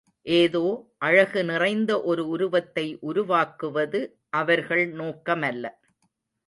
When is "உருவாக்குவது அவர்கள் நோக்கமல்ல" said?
3.01-5.65